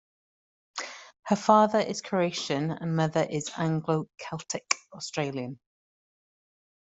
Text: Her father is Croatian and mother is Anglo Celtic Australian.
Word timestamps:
Her 1.25 1.35
father 1.35 1.77
is 1.77 2.01
Croatian 2.01 2.71
and 2.71 2.95
mother 2.95 3.21
is 3.29 3.51
Anglo 3.55 4.09
Celtic 4.17 4.65
Australian. 4.95 5.59